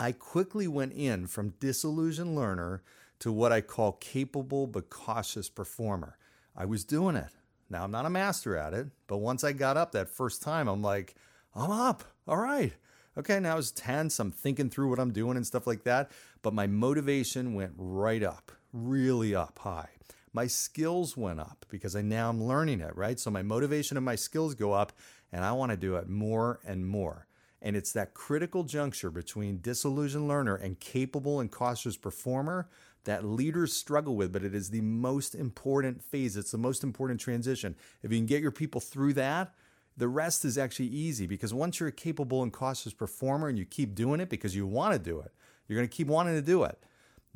I 0.00 0.12
quickly 0.12 0.66
went 0.66 0.92
in 0.92 1.28
from 1.28 1.54
disillusioned 1.60 2.34
learner 2.34 2.82
to 3.20 3.32
what 3.32 3.52
I 3.52 3.60
call 3.60 3.92
capable 3.92 4.66
but 4.66 4.90
cautious 4.90 5.48
performer. 5.48 6.18
I 6.56 6.64
was 6.64 6.84
doing 6.84 7.14
it. 7.14 7.30
Now, 7.70 7.84
I'm 7.84 7.92
not 7.92 8.06
a 8.06 8.10
master 8.10 8.56
at 8.56 8.74
it, 8.74 8.88
but 9.06 9.18
once 9.18 9.44
I 9.44 9.52
got 9.52 9.76
up 9.76 9.92
that 9.92 10.08
first 10.08 10.42
time, 10.42 10.68
I'm 10.68 10.82
like, 10.82 11.14
I'm 11.54 11.70
up. 11.70 12.04
All 12.26 12.36
right. 12.36 12.72
Okay, 13.16 13.38
now 13.38 13.56
it's 13.56 13.70
tense. 13.70 14.18
I'm 14.18 14.32
thinking 14.32 14.68
through 14.68 14.90
what 14.90 14.98
I'm 14.98 15.12
doing 15.12 15.36
and 15.36 15.46
stuff 15.46 15.66
like 15.66 15.84
that. 15.84 16.10
But 16.42 16.52
my 16.52 16.66
motivation 16.66 17.54
went 17.54 17.72
right 17.76 18.22
up 18.22 18.52
really 18.74 19.34
up 19.34 19.60
high. 19.60 19.88
My 20.32 20.48
skills 20.48 21.16
went 21.16 21.40
up 21.40 21.64
because 21.70 21.94
I 21.94 22.02
now 22.02 22.28
I'm 22.28 22.42
learning 22.42 22.80
it, 22.80 22.94
right? 22.96 23.18
So 23.20 23.30
my 23.30 23.42
motivation 23.42 23.96
and 23.96 24.04
my 24.04 24.16
skills 24.16 24.54
go 24.54 24.72
up 24.72 24.92
and 25.32 25.44
I 25.44 25.52
want 25.52 25.70
to 25.70 25.76
do 25.76 25.94
it 25.96 26.08
more 26.08 26.60
and 26.66 26.86
more. 26.86 27.26
And 27.62 27.76
it's 27.76 27.92
that 27.92 28.12
critical 28.12 28.64
juncture 28.64 29.10
between 29.10 29.60
disillusioned 29.62 30.28
learner 30.28 30.56
and 30.56 30.78
capable 30.80 31.40
and 31.40 31.50
cautious 31.50 31.96
performer 31.96 32.68
that 33.04 33.24
leaders 33.24 33.72
struggle 33.72 34.16
with, 34.16 34.32
but 34.32 34.42
it 34.42 34.54
is 34.54 34.70
the 34.70 34.80
most 34.80 35.34
important 35.34 36.02
phase. 36.02 36.36
It's 36.36 36.50
the 36.50 36.58
most 36.58 36.82
important 36.82 37.20
transition. 37.20 37.76
If 38.02 38.10
you 38.10 38.18
can 38.18 38.26
get 38.26 38.42
your 38.42 38.50
people 38.50 38.80
through 38.80 39.14
that, 39.14 39.54
the 39.96 40.08
rest 40.08 40.44
is 40.44 40.58
actually 40.58 40.88
easy 40.88 41.26
because 41.26 41.54
once 41.54 41.78
you're 41.78 41.88
a 41.88 41.92
capable 41.92 42.42
and 42.42 42.52
cautious 42.52 42.92
performer 42.92 43.48
and 43.48 43.58
you 43.58 43.64
keep 43.64 43.94
doing 43.94 44.20
it 44.20 44.28
because 44.28 44.56
you 44.56 44.66
want 44.66 44.92
to 44.92 44.98
do 44.98 45.20
it, 45.20 45.32
you're 45.68 45.78
going 45.78 45.88
to 45.88 45.96
keep 45.96 46.08
wanting 46.08 46.34
to 46.34 46.42
do 46.42 46.64
it. 46.64 46.82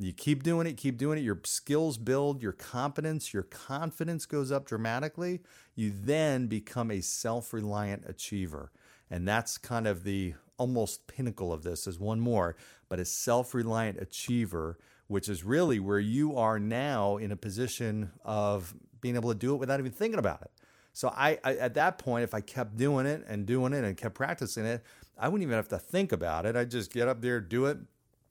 You 0.01 0.13
keep 0.13 0.43
doing 0.43 0.65
it, 0.65 0.77
keep 0.77 0.97
doing 0.97 1.17
it. 1.17 1.23
Your 1.23 1.41
skills 1.43 1.97
build, 1.97 2.41
your 2.41 2.53
competence, 2.53 3.33
your 3.33 3.43
confidence 3.43 4.25
goes 4.25 4.49
up 4.49 4.65
dramatically. 4.65 5.41
You 5.75 5.91
then 5.93 6.47
become 6.47 6.89
a 6.89 7.01
self 7.01 7.53
reliant 7.53 8.05
achiever. 8.07 8.71
And 9.11 9.27
that's 9.27 9.57
kind 9.57 9.87
of 9.87 10.05
the 10.05 10.35
almost 10.57 11.07
pinnacle 11.07 11.51
of 11.51 11.63
this 11.63 11.85
is 11.85 11.99
one 11.99 12.19
more, 12.21 12.55
but 12.87 12.99
a 12.99 13.05
self 13.05 13.53
reliant 13.53 13.99
achiever, 13.99 14.77
which 15.07 15.27
is 15.27 15.43
really 15.43 15.81
where 15.81 15.99
you 15.99 16.37
are 16.37 16.59
now 16.59 17.17
in 17.17 17.33
a 17.33 17.35
position 17.35 18.11
of 18.23 18.73
being 19.01 19.15
able 19.15 19.33
to 19.33 19.37
do 19.37 19.53
it 19.53 19.57
without 19.57 19.81
even 19.81 19.91
thinking 19.91 20.19
about 20.19 20.41
it. 20.41 20.51
So 20.93 21.09
I, 21.09 21.39
I, 21.43 21.55
at 21.55 21.73
that 21.73 21.97
point, 21.97 22.23
if 22.23 22.33
I 22.33 22.39
kept 22.39 22.77
doing 22.77 23.05
it 23.05 23.25
and 23.27 23.45
doing 23.45 23.73
it 23.73 23.83
and 23.83 23.97
kept 23.97 24.15
practicing 24.15 24.65
it, 24.65 24.81
I 25.17 25.27
wouldn't 25.27 25.43
even 25.43 25.55
have 25.55 25.67
to 25.69 25.77
think 25.77 26.13
about 26.13 26.45
it. 26.45 26.55
I'd 26.55 26.71
just 26.71 26.93
get 26.93 27.09
up 27.09 27.21
there, 27.21 27.41
do 27.41 27.65
it, 27.65 27.77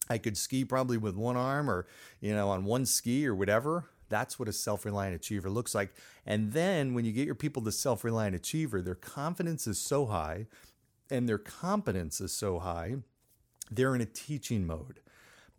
I 0.08 0.18
could 0.18 0.36
ski 0.36 0.64
probably 0.64 0.96
with 0.96 1.16
one 1.16 1.36
arm 1.36 1.70
or, 1.70 1.86
you 2.20 2.34
know, 2.34 2.48
on 2.48 2.64
one 2.64 2.86
ski 2.86 3.26
or 3.26 3.34
whatever. 3.34 3.90
That's 4.08 4.38
what 4.38 4.48
a 4.48 4.52
self 4.52 4.84
reliant 4.84 5.16
achiever 5.16 5.50
looks 5.50 5.74
like. 5.74 5.94
And 6.26 6.52
then 6.52 6.94
when 6.94 7.04
you 7.04 7.12
get 7.12 7.26
your 7.26 7.34
people 7.34 7.62
to 7.62 7.72
self 7.72 8.04
reliant 8.04 8.36
achiever, 8.36 8.80
their 8.80 8.94
confidence 8.94 9.66
is 9.66 9.78
so 9.78 10.06
high 10.06 10.46
and 11.10 11.28
their 11.28 11.38
competence 11.38 12.20
is 12.20 12.32
so 12.32 12.58
high, 12.58 12.96
they're 13.70 13.94
in 13.94 14.00
a 14.00 14.06
teaching 14.06 14.66
mode. 14.66 15.00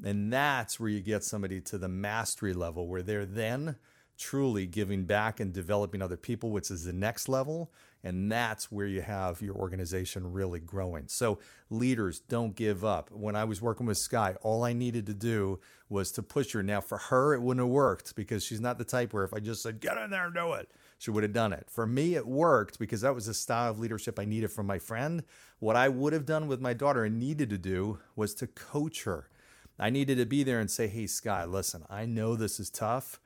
And 0.04 0.32
that's 0.32 0.80
where 0.80 0.90
you 0.90 1.02
get 1.02 1.24
somebody 1.24 1.60
to 1.62 1.78
the 1.78 1.90
mastery 1.90 2.54
level 2.54 2.88
where 2.88 3.02
they're 3.02 3.26
then 3.26 3.76
truly 4.18 4.66
giving 4.66 5.06
back 5.06 5.40
and 5.40 5.54
developing 5.54 6.02
other 6.02 6.18
people, 6.18 6.52
which 6.52 6.72
is 6.72 6.84
the 6.84 6.94
next 6.94 7.28
level. 7.28 7.72
And 8.04 8.32
that's 8.32 8.72
where 8.72 8.88
you 8.88 9.02
have 9.02 9.42
your 9.42 9.56
organization 9.56 10.32
really 10.32 10.60
growing. 10.60 11.08
So, 11.08 11.40
leaders, 11.70 12.20
don't 12.20 12.56
give 12.56 12.86
up. 12.86 13.12
When 13.12 13.36
I 13.36 13.44
was 13.44 13.62
working 13.62 13.86
with 13.86 13.98
Sky, 13.98 14.36
all 14.42 14.64
I 14.64 14.72
needed 14.72 15.06
to 15.08 15.14
do 15.14 15.60
was 15.90 16.12
to 16.14 16.24
push 16.24 16.54
her. 16.54 16.64
Now, 16.64 16.80
for 16.80 16.98
her, 16.98 17.34
it 17.34 17.42
wouldn't 17.42 17.66
have 17.66 17.72
worked 17.72 18.16
because 18.16 18.44
she's 18.44 18.62
not 18.62 18.78
the 18.78 18.86
type 18.86 19.14
where 19.14 19.26
if 19.26 19.34
I 19.34 19.40
just 19.40 19.62
said, 19.62 19.82
get 19.82 19.98
in 19.98 20.12
there 20.12 20.28
and 20.28 20.36
do 20.36 20.54
it, 20.54 20.72
she 20.98 21.12
would 21.12 21.24
have 21.24 21.34
done 21.34 21.52
it. 21.52 21.68
For 21.70 21.86
me, 21.86 22.16
it 22.16 22.26
worked 22.26 22.80
because 22.80 23.02
that 23.02 23.16
was 23.16 23.26
the 23.26 23.34
style 23.34 23.72
of 23.72 23.80
leadership 23.80 24.18
I 24.18 24.26
needed 24.26 24.52
from 24.52 24.66
my 24.66 24.80
friend. 24.80 25.24
What 25.60 25.76
I 25.76 25.90
would 25.90 26.14
have 26.14 26.26
done 26.26 26.48
with 26.48 26.62
my 26.62 26.74
daughter 26.74 27.04
and 27.04 27.20
needed 27.20 27.50
to 27.50 27.58
do 27.58 28.00
was 28.16 28.34
to 28.36 28.48
coach 28.48 29.04
her. 29.04 29.30
I 29.78 29.90
needed 29.90 30.18
to 30.18 30.26
be 30.26 30.44
there 30.44 30.60
and 30.60 30.72
say, 30.72 30.88
hey, 30.88 31.08
Sky, 31.08 31.44
listen, 31.46 31.84
I 31.90 32.06
know 32.06 32.36
this 32.36 32.60
is 32.60 32.70
tough. 32.70 33.20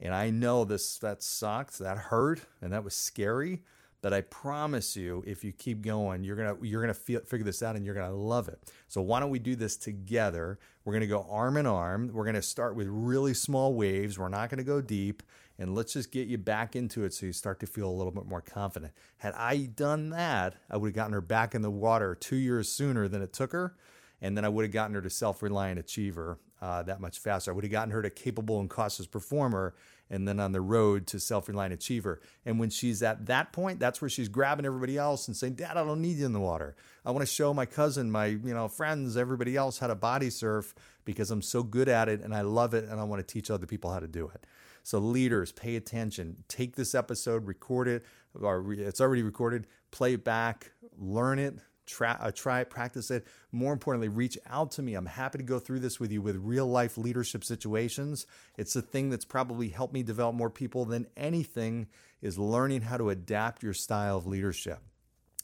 And 0.00 0.14
I 0.14 0.30
know 0.30 0.64
this 0.64 0.98
that 0.98 1.22
sucked, 1.22 1.78
that 1.78 1.98
hurt, 1.98 2.40
and 2.62 2.72
that 2.72 2.84
was 2.84 2.94
scary. 2.94 3.62
But 4.02 4.14
I 4.14 4.22
promise 4.22 4.96
you, 4.96 5.22
if 5.26 5.44
you 5.44 5.52
keep 5.52 5.82
going, 5.82 6.24
you're 6.24 6.36
gonna 6.36 6.56
you're 6.62 6.80
gonna 6.80 6.94
feel, 6.94 7.20
figure 7.20 7.44
this 7.44 7.62
out, 7.62 7.76
and 7.76 7.84
you're 7.84 7.94
gonna 7.94 8.14
love 8.14 8.48
it. 8.48 8.58
So 8.88 9.02
why 9.02 9.20
don't 9.20 9.30
we 9.30 9.38
do 9.38 9.56
this 9.56 9.76
together? 9.76 10.58
We're 10.84 10.94
gonna 10.94 11.06
go 11.06 11.26
arm 11.28 11.56
in 11.58 11.66
arm. 11.66 12.10
We're 12.12 12.24
gonna 12.24 12.40
start 12.40 12.74
with 12.74 12.86
really 12.88 13.34
small 13.34 13.74
waves. 13.74 14.18
We're 14.18 14.28
not 14.28 14.48
gonna 14.48 14.64
go 14.64 14.80
deep, 14.80 15.22
and 15.58 15.74
let's 15.74 15.92
just 15.92 16.12
get 16.12 16.28
you 16.28 16.38
back 16.38 16.74
into 16.74 17.04
it 17.04 17.12
so 17.12 17.26
you 17.26 17.32
start 17.32 17.60
to 17.60 17.66
feel 17.66 17.90
a 17.90 17.92
little 17.92 18.12
bit 18.12 18.26
more 18.26 18.40
confident. 18.40 18.94
Had 19.18 19.34
I 19.34 19.66
done 19.66 20.10
that, 20.10 20.56
I 20.70 20.78
would 20.78 20.88
have 20.88 20.94
gotten 20.94 21.12
her 21.12 21.20
back 21.20 21.54
in 21.54 21.60
the 21.60 21.70
water 21.70 22.14
two 22.14 22.36
years 22.36 22.70
sooner 22.70 23.06
than 23.06 23.20
it 23.20 23.34
took 23.34 23.52
her, 23.52 23.76
and 24.22 24.34
then 24.34 24.46
I 24.46 24.48
would 24.48 24.64
have 24.64 24.72
gotten 24.72 24.94
her 24.94 25.02
to 25.02 25.10
self-reliant 25.10 25.78
achiever 25.78 26.38
uh, 26.62 26.82
that 26.84 27.00
much 27.00 27.18
faster. 27.18 27.50
I 27.50 27.54
would 27.54 27.64
have 27.64 27.70
gotten 27.70 27.92
her 27.92 28.02
to 28.02 28.10
capable 28.10 28.60
and 28.60 28.70
cautious 28.70 29.06
performer 29.06 29.74
and 30.10 30.26
then 30.26 30.40
on 30.40 30.52
the 30.52 30.60
road 30.60 31.06
to 31.08 31.20
self 31.20 31.48
reliant 31.48 31.72
achiever. 31.72 32.20
And 32.44 32.58
when 32.58 32.68
she's 32.68 33.02
at 33.02 33.26
that 33.26 33.52
point, 33.52 33.78
that's 33.78 34.00
where 34.00 34.08
she's 34.08 34.28
grabbing 34.28 34.66
everybody 34.66 34.98
else 34.98 35.28
and 35.28 35.36
saying, 35.36 35.54
Dad, 35.54 35.76
I 35.76 35.84
don't 35.84 36.02
need 36.02 36.18
you 36.18 36.26
in 36.26 36.32
the 36.32 36.40
water. 36.40 36.74
I 37.06 37.12
want 37.12 37.22
to 37.22 37.32
show 37.32 37.54
my 37.54 37.66
cousin, 37.66 38.10
my 38.10 38.26
you 38.26 38.54
know 38.54 38.68
friends, 38.68 39.16
everybody 39.16 39.56
else 39.56 39.78
how 39.78 39.86
to 39.86 39.94
body 39.94 40.30
surf 40.30 40.74
because 41.04 41.30
I'm 41.30 41.42
so 41.42 41.62
good 41.62 41.88
at 41.88 42.08
it 42.08 42.20
and 42.20 42.34
I 42.34 42.42
love 42.42 42.74
it 42.74 42.84
and 42.84 43.00
I 43.00 43.04
want 43.04 43.26
to 43.26 43.32
teach 43.32 43.50
other 43.50 43.66
people 43.66 43.92
how 43.92 44.00
to 44.00 44.08
do 44.08 44.30
it. 44.34 44.44
So 44.82 44.98
leaders, 44.98 45.52
pay 45.52 45.76
attention. 45.76 46.44
Take 46.48 46.76
this 46.76 46.94
episode, 46.94 47.46
record 47.46 47.86
it, 47.88 48.04
or 48.34 48.72
it's 48.72 49.00
already 49.00 49.22
recorded, 49.22 49.66
play 49.90 50.14
it 50.14 50.24
back, 50.24 50.72
learn 50.98 51.38
it, 51.38 51.58
try, 51.90 52.12
uh, 52.12 52.30
try 52.30 52.60
it, 52.60 52.70
practice 52.70 53.10
it. 53.10 53.26
More 53.52 53.72
importantly, 53.72 54.08
reach 54.08 54.38
out 54.46 54.70
to 54.72 54.82
me. 54.82 54.94
I'm 54.94 55.06
happy 55.06 55.38
to 55.38 55.44
go 55.44 55.58
through 55.58 55.80
this 55.80 55.98
with 55.98 56.12
you 56.12 56.22
with 56.22 56.36
real 56.36 56.66
life 56.66 56.96
leadership 56.96 57.44
situations. 57.44 58.26
It's 58.56 58.72
the 58.72 58.82
thing 58.82 59.10
that's 59.10 59.24
probably 59.24 59.68
helped 59.68 59.92
me 59.92 60.02
develop 60.02 60.34
more 60.34 60.50
people 60.50 60.84
than 60.84 61.06
anything 61.16 61.88
is 62.22 62.38
learning 62.38 62.82
how 62.82 62.96
to 62.96 63.10
adapt 63.10 63.62
your 63.62 63.74
style 63.74 64.16
of 64.16 64.26
leadership. 64.26 64.78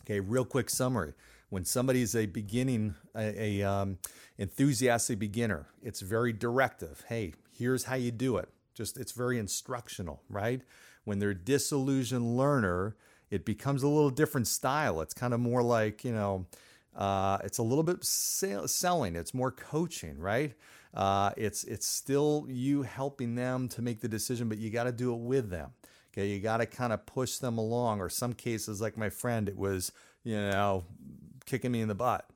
Okay, 0.05 0.21
real 0.21 0.45
quick 0.45 0.71
summary. 0.71 1.15
When 1.49 1.65
somebody 1.65 2.03
is 2.03 2.15
a 2.15 2.27
beginning, 2.27 2.95
a, 3.15 3.61
a 3.61 3.69
um, 3.69 3.99
enthusiastic 4.39 5.19
beginner, 5.19 5.67
it's 5.83 6.01
very 6.01 6.33
directive. 6.33 7.05
Hey, 7.09 7.35
here's 7.57 7.85
how 7.85 7.97
you 7.97 8.11
do 8.11 8.37
it. 8.37 8.49
Just 8.75 8.99
it's 8.99 9.13
very 9.13 9.39
instructional, 9.39 10.23
right? 10.29 10.61
When 11.05 11.19
they're 11.19 11.35
disillusioned 11.35 12.37
learner, 12.37 12.97
it 13.31 13.45
becomes 13.45 13.83
a 13.83 13.89
little 13.89 14.11
different 14.11 14.47
style. 14.47 15.01
It's 15.01 15.15
kind 15.15 15.35
of 15.35 15.41
more 15.41 15.63
like, 15.63 16.05
you 16.05 16.13
know, 16.13 16.47
uh, 16.95 17.39
it's 17.45 17.59
a 17.59 17.63
little 17.63 17.85
bit 17.85 18.05
selling. 18.05 19.17
It's 19.17 19.35
more 19.35 19.51
coaching, 19.51 20.19
right? 20.19 20.55
Uh, 20.95 21.31
it's 21.37 21.65
it's 21.65 21.87
still 21.87 22.47
you 22.49 22.83
helping 22.83 23.35
them 23.35 23.69
to 23.69 23.83
make 23.83 24.01
the 24.01 24.09
decision, 24.09 24.49
but 24.49 24.59
you 24.59 24.71
got 24.71 24.85
to 24.85 24.93
do 24.93 25.13
it 25.13 25.21
with 25.21 25.51
them. 25.51 25.73
Okay, 26.13 26.29
you 26.29 26.41
got 26.41 26.59
to 26.59 26.67
kind 26.67 26.93
of 26.93 27.05
push 27.05 27.37
them 27.37 27.59
along. 27.59 28.01
Or 28.01 28.09
some 28.09 28.33
cases, 28.33 28.81
like 28.81 28.97
my 28.97 29.11
friend, 29.11 29.49
it 29.49 29.57
was 29.59 29.93
you 30.25 30.37
know 30.37 30.85
kicking 31.45 31.73
me 31.73 31.81
in 31.81 31.89
the 31.89 31.95
butt, 31.95 32.29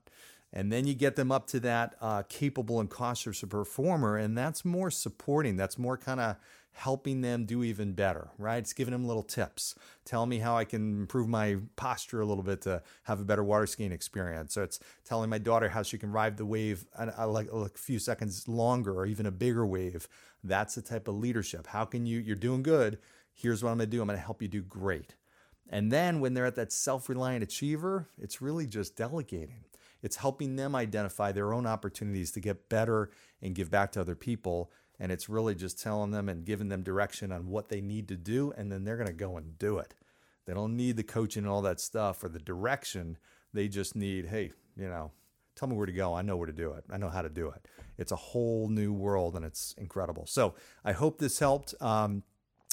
And 0.52 0.72
then 0.72 0.86
you 0.86 0.94
get 0.94 1.16
them 1.16 1.32
up 1.32 1.46
to 1.48 1.60
that 1.60 1.94
uh, 2.00 2.22
capable 2.28 2.80
and 2.80 2.90
cautious 2.90 3.40
performer, 3.42 4.16
and 4.16 4.36
that's 4.36 4.64
more 4.64 4.90
supporting. 4.90 5.56
That's 5.56 5.78
more 5.78 5.96
kind 5.96 6.20
of 6.20 6.36
helping 6.72 7.20
them 7.20 7.44
do 7.44 7.62
even 7.62 7.92
better, 7.92 8.30
right? 8.38 8.58
It's 8.58 8.72
giving 8.72 8.92
them 8.92 9.06
little 9.06 9.22
tips, 9.22 9.74
telling 10.04 10.28
me 10.28 10.38
how 10.38 10.56
I 10.56 10.64
can 10.64 11.00
improve 11.00 11.28
my 11.28 11.56
posture 11.76 12.20
a 12.20 12.26
little 12.26 12.44
bit 12.44 12.62
to 12.62 12.82
have 13.04 13.20
a 13.20 13.24
better 13.24 13.44
water 13.44 13.66
skiing 13.66 13.92
experience. 13.92 14.54
So 14.54 14.62
it's 14.62 14.80
telling 15.04 15.30
my 15.30 15.38
daughter 15.38 15.68
how 15.68 15.82
she 15.82 15.98
can 15.98 16.12
ride 16.12 16.36
the 16.36 16.46
wave 16.46 16.86
a, 16.96 17.08
a 17.08 17.68
few 17.74 17.98
seconds 17.98 18.48
longer 18.48 18.94
or 18.94 19.06
even 19.06 19.26
a 19.26 19.30
bigger 19.30 19.66
wave. 19.66 20.08
That's 20.42 20.74
the 20.74 20.82
type 20.82 21.08
of 21.08 21.16
leadership. 21.16 21.66
How 21.66 21.84
can 21.84 22.06
you, 22.06 22.18
you're 22.18 22.36
doing 22.36 22.62
good. 22.62 22.98
Here's 23.34 23.62
what 23.62 23.70
I'm 23.70 23.78
going 23.78 23.90
to 23.90 23.96
do. 23.96 24.00
I'm 24.00 24.06
going 24.06 24.18
to 24.18 24.24
help 24.24 24.40
you 24.40 24.48
do 24.48 24.62
great. 24.62 25.14
And 25.68 25.92
then 25.92 26.20
when 26.20 26.34
they're 26.34 26.46
at 26.46 26.56
that 26.56 26.72
self 26.72 27.08
reliant 27.08 27.42
achiever, 27.42 28.08
it's 28.18 28.42
really 28.42 28.66
just 28.66 28.96
delegating. 28.96 29.64
It's 30.02 30.16
helping 30.16 30.56
them 30.56 30.74
identify 30.74 31.32
their 31.32 31.52
own 31.52 31.66
opportunities 31.66 32.32
to 32.32 32.40
get 32.40 32.68
better 32.68 33.10
and 33.42 33.54
give 33.54 33.70
back 33.70 33.92
to 33.92 34.00
other 34.00 34.14
people 34.14 34.72
and 35.00 35.10
it's 35.10 35.28
really 35.28 35.54
just 35.54 35.80
telling 35.80 36.12
them 36.12 36.28
and 36.28 36.44
giving 36.44 36.68
them 36.68 36.82
direction 36.82 37.32
on 37.32 37.48
what 37.48 37.70
they 37.70 37.80
need 37.80 38.06
to 38.08 38.16
do 38.16 38.52
and 38.56 38.70
then 38.70 38.84
they're 38.84 38.96
going 38.96 39.08
to 39.08 39.12
go 39.12 39.36
and 39.36 39.58
do 39.58 39.78
it. 39.78 39.94
They 40.46 40.54
don't 40.54 40.76
need 40.76 40.96
the 40.96 41.02
coaching 41.02 41.44
and 41.44 41.50
all 41.50 41.62
that 41.62 41.80
stuff 41.80 42.22
or 42.22 42.28
the 42.28 42.38
direction. 42.38 43.18
They 43.52 43.66
just 43.66 43.96
need 43.96 44.26
hey 44.26 44.52
you 44.76 44.88
know 44.88 45.10
tell 45.56 45.68
me 45.68 45.76
where 45.76 45.86
to 45.86 45.92
go. 45.92 46.14
I 46.14 46.22
know 46.22 46.36
where 46.36 46.46
to 46.46 46.52
do 46.52 46.72
it. 46.72 46.84
I 46.90 46.96
know 46.96 47.08
how 47.08 47.22
to 47.22 47.28
do 47.28 47.48
it. 47.48 47.66
It's 47.98 48.12
a 48.12 48.16
whole 48.16 48.68
new 48.68 48.92
world 48.92 49.34
and 49.34 49.44
it's 49.44 49.74
incredible. 49.76 50.26
So 50.26 50.54
i 50.84 50.92
hope 50.92 51.18
this 51.18 51.38
helped. 51.38 51.74
Um, 51.80 52.22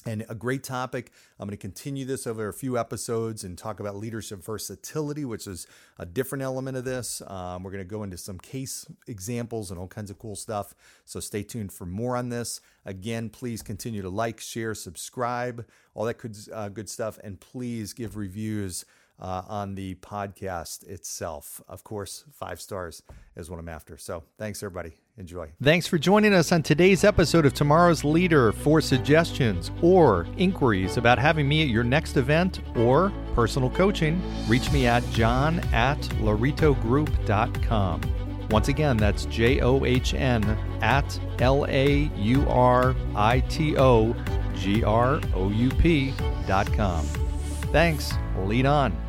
and 0.07 0.25
a 0.29 0.35
great 0.35 0.63
topic. 0.63 1.11
I'm 1.37 1.47
going 1.47 1.57
to 1.57 1.61
continue 1.61 2.05
this 2.05 2.25
over 2.25 2.47
a 2.47 2.53
few 2.53 2.77
episodes 2.77 3.43
and 3.43 3.57
talk 3.57 3.81
about 3.81 3.97
leadership 3.97 4.41
versatility, 4.43 5.25
which 5.25 5.47
is 5.47 5.67
a 5.99 6.05
different 6.05 6.43
element 6.43 6.77
of 6.77 6.85
this. 6.85 7.21
Um, 7.27 7.61
we're 7.61 7.71
going 7.71 7.83
to 7.83 7.89
go 7.89 8.03
into 8.03 8.17
some 8.17 8.39
case 8.39 8.85
examples 9.07 9.69
and 9.69 9.77
all 9.77 9.87
kinds 9.87 10.09
of 10.09 10.17
cool 10.17 10.37
stuff. 10.37 10.73
So 11.03 11.19
stay 11.19 11.43
tuned 11.43 11.73
for 11.73 11.85
more 11.85 12.15
on 12.15 12.29
this. 12.29 12.61
Again, 12.85 13.29
please 13.29 13.61
continue 13.61 14.01
to 14.01 14.09
like, 14.09 14.39
share, 14.39 14.73
subscribe, 14.73 15.67
all 15.93 16.05
that 16.05 16.19
good, 16.19 16.37
uh, 16.53 16.69
good 16.69 16.87
stuff. 16.87 17.19
And 17.21 17.37
please 17.37 17.91
give 17.91 18.15
reviews 18.15 18.85
uh, 19.19 19.43
on 19.47 19.75
the 19.75 19.95
podcast 19.95 20.83
itself. 20.87 21.61
Of 21.67 21.83
course, 21.83 22.23
five 22.31 22.61
stars 22.61 23.03
is 23.35 23.49
what 23.49 23.59
I'm 23.59 23.69
after. 23.69 23.97
So 23.97 24.23
thanks, 24.37 24.61
everybody. 24.63 24.93
Enjoy. 25.17 25.51
Thanks 25.63 25.87
for 25.87 25.97
joining 25.97 26.33
us 26.33 26.51
on 26.51 26.61
today's 26.61 27.03
episode 27.03 27.45
of 27.47 27.53
Tomorrow's 27.55 28.03
Leader. 28.03 28.51
For 28.51 28.81
suggestions 28.81 29.71
or 29.81 30.27
inquiries 30.37 30.97
about 30.97 31.17
having 31.17 31.47
me 31.47 31.63
at 31.63 31.69
your 31.69 31.83
next 31.83 32.17
event 32.17 32.59
or 32.75 33.11
personal 33.33 33.71
coaching, 33.71 34.21
reach 34.47 34.71
me 34.71 34.85
at 34.85 35.03
john 35.09 35.59
at 35.73 35.99
lauritogroup.com. 36.21 38.01
Once 38.49 38.67
again, 38.69 38.95
that's 38.95 39.25
J 39.25 39.59
O 39.61 39.83
H 39.83 40.13
N 40.13 40.43
at 40.81 41.19
L 41.39 41.65
A 41.67 42.09
U 42.15 42.47
R 42.47 42.95
I 43.15 43.41
T 43.41 43.75
O 43.77 44.15
G 44.55 44.83
R 44.83 45.19
O 45.33 45.49
U 45.49 45.69
P 45.71 46.13
dot 46.47 46.71
com. 46.73 47.03
Thanks. 47.71 48.13
Lead 48.45 48.65
on. 48.65 49.06